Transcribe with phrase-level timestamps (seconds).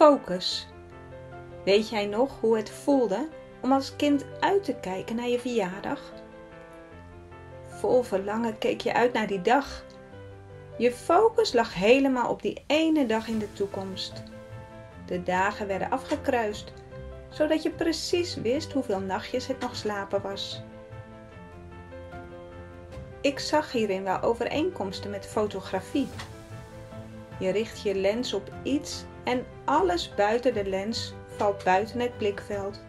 [0.00, 0.66] Focus.
[1.64, 3.28] Weet jij nog hoe het voelde
[3.62, 6.12] om als kind uit te kijken naar je verjaardag?
[7.66, 9.84] Vol verlangen keek je uit naar die dag.
[10.78, 14.22] Je focus lag helemaal op die ene dag in de toekomst.
[15.06, 16.72] De dagen werden afgekruist,
[17.28, 20.62] zodat je precies wist hoeveel nachtjes het nog slapen was.
[23.20, 26.08] Ik zag hierin wel overeenkomsten met fotografie.
[27.38, 32.80] Je richt je lens op iets en alles buiten de lens valt buiten het blikveld.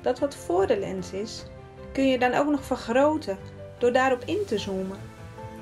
[0.00, 1.44] Dat wat voor de lens is,
[1.92, 3.38] kun je dan ook nog vergroten
[3.78, 4.98] door daarop in te zoomen.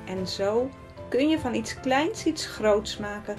[0.05, 0.69] En zo
[1.09, 3.37] kun je van iets kleins iets groots maken.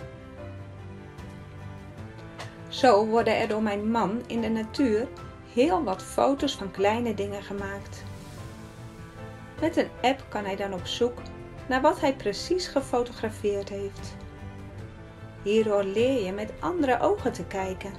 [2.69, 5.09] Zo worden er door mijn man in de natuur
[5.53, 8.03] heel wat foto's van kleine dingen gemaakt.
[9.61, 11.19] Met een app kan hij dan op zoek
[11.69, 14.17] naar wat hij precies gefotografeerd heeft.
[15.47, 17.93] Hierdoor leer je met andere ogen te kijken.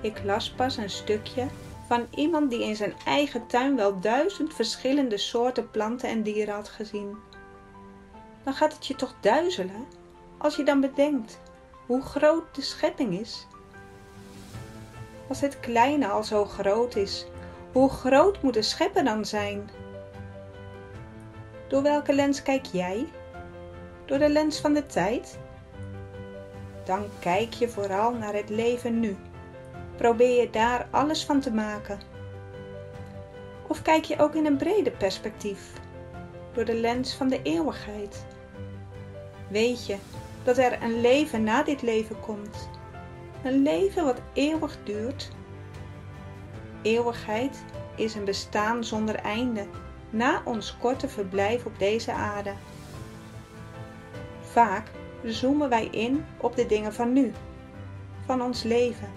[0.00, 1.46] Ik las pas een stukje
[1.86, 6.68] van iemand die in zijn eigen tuin wel duizend verschillende soorten planten en dieren had
[6.68, 7.16] gezien.
[8.44, 9.86] Dan gaat het je toch duizelen
[10.38, 11.40] als je dan bedenkt
[11.86, 13.46] hoe groot de schepping is.
[15.28, 17.26] Als het kleine al zo groot is,
[17.72, 19.70] hoe groot moet de schepper dan zijn?
[21.68, 23.08] Door welke lens kijk jij?
[24.04, 25.38] Door de lens van de tijd?
[26.84, 29.16] Dan kijk je vooral naar het leven nu.
[29.96, 32.00] Probeer je daar alles van te maken.
[33.66, 35.72] Of kijk je ook in een breder perspectief,
[36.52, 38.24] door de lens van de eeuwigheid?
[39.48, 39.96] Weet je
[40.44, 42.68] dat er een leven na dit leven komt?
[43.44, 45.30] Een leven wat eeuwig duurt?
[46.82, 47.64] Eeuwigheid
[47.96, 49.66] is een bestaan zonder einde
[50.10, 52.52] na ons korte verblijf op deze aarde.
[54.40, 54.90] Vaak
[55.24, 57.32] zoomen wij in op de dingen van nu,
[58.26, 59.08] van ons leven.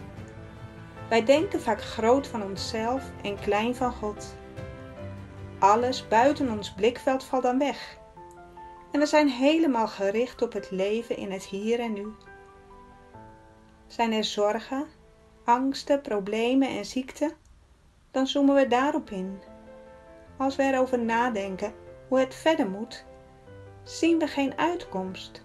[1.09, 4.35] Wij denken vaak groot van onszelf en klein van God.
[5.59, 7.97] Alles buiten ons blikveld valt dan weg.
[8.91, 12.07] En we zijn helemaal gericht op het leven in het hier en nu.
[13.87, 14.85] Zijn er zorgen,
[15.43, 17.31] angsten, problemen en ziekten,
[18.11, 19.39] dan zoomen we daarop in
[20.37, 21.73] als we erover nadenken
[22.07, 23.05] hoe het verder moet,
[23.83, 25.43] zien we geen uitkomst.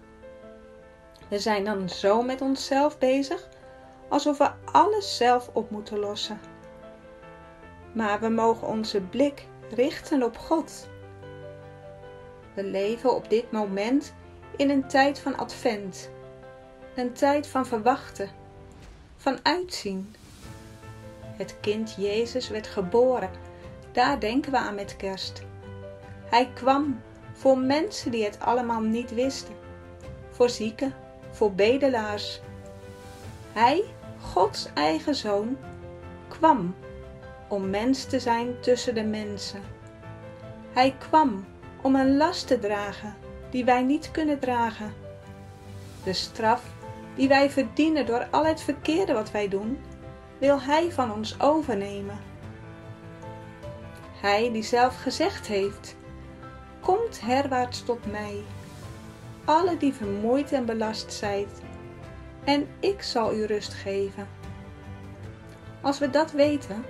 [1.31, 3.47] We zijn dan zo met onszelf bezig
[4.09, 6.39] alsof we alles zelf op moeten lossen.
[7.93, 10.89] Maar we mogen onze blik richten op God.
[12.53, 14.13] We leven op dit moment
[14.55, 16.09] in een tijd van advent,
[16.95, 18.29] een tijd van verwachten,
[19.17, 20.15] van uitzien.
[21.21, 23.29] Het kind Jezus werd geboren
[23.91, 25.41] daar denken we aan met kerst.
[26.25, 27.01] Hij kwam
[27.33, 29.55] voor mensen die het allemaal niet wisten,
[30.29, 30.93] voor zieken,
[31.31, 32.41] voor bedelaars.
[33.53, 33.83] Hij,
[34.21, 35.57] Gods eigen zoon,
[36.27, 36.75] kwam
[37.47, 39.61] om mens te zijn tussen de mensen.
[40.73, 41.45] Hij kwam
[41.81, 43.15] om een last te dragen
[43.49, 44.93] die wij niet kunnen dragen.
[46.03, 46.63] De straf
[47.15, 49.79] die wij verdienen door al het verkeerde wat wij doen,
[50.37, 52.19] wil Hij van ons overnemen.
[54.21, 55.95] Hij die zelf gezegd heeft:
[56.79, 58.43] Komt herwaarts tot mij,
[59.45, 61.61] alle die vermoeid en belast zijt,
[62.43, 64.27] en ik zal u rust geven.
[65.81, 66.85] Als we dat weten,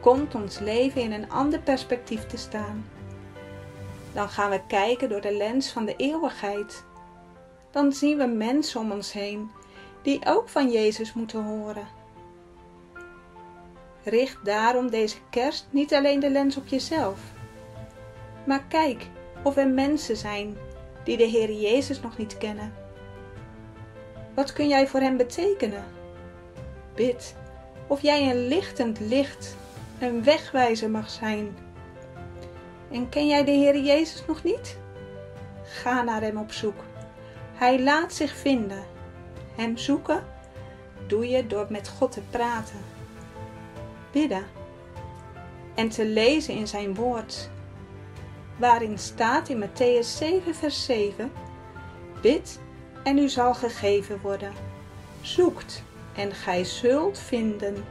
[0.00, 2.86] komt ons leven in een ander perspectief te staan.
[4.12, 6.84] Dan gaan we kijken door de lens van de eeuwigheid.
[7.70, 9.50] Dan zien we mensen om ons heen
[10.02, 12.02] die ook van Jezus moeten horen
[14.04, 17.20] Richt daarom deze kerst niet alleen de lens op jezelf.
[18.46, 19.06] Maar kijk
[19.42, 20.56] of er mensen zijn
[21.04, 22.72] die de Heer Jezus nog niet kennen.
[24.34, 25.84] Wat kun jij voor hen betekenen?
[26.94, 27.34] Bid
[27.86, 29.56] of jij een lichtend licht,
[29.98, 31.56] een wegwijzer mag zijn.
[32.90, 34.78] En ken jij de Heer Jezus nog niet?
[35.64, 36.84] Ga naar Hem op zoek.
[37.54, 38.84] Hij laat zich vinden.
[39.54, 40.24] Hem zoeken
[41.06, 42.94] doe je door met God te praten
[44.14, 44.44] bidden
[45.74, 47.50] en te lezen in zijn woord,
[48.56, 51.32] waarin staat in Matthäus 7, vers 7:
[52.20, 52.60] Bid
[53.02, 54.52] en u zal gegeven worden.
[55.20, 55.82] Zoekt
[56.14, 57.84] en gij zult vinden.